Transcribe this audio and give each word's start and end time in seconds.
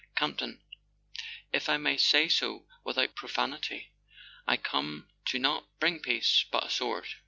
Campton—if 0.17 1.69
I 1.69 1.77
may 1.77 1.95
say 1.95 2.27
so 2.27 2.65
without 2.83 3.13
profanity—I 3.13 4.57
come 4.57 5.07
to 5.25 5.63
bring 5.79 5.93
not 5.93 6.01
Peace 6.01 6.43
but 6.51 6.65
a 6.65 6.71
Sword!" 6.71 7.05